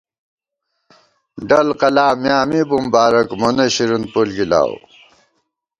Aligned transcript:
ڈل 1.47 1.67
قلا 1.79 2.07
میاں 2.21 2.43
می 2.49 2.61
بُمبارَک 2.69 3.29
مونہ 3.39 3.65
شرین 3.75 4.03
پُݪ 4.11 4.27
گِلاؤ 4.37 4.73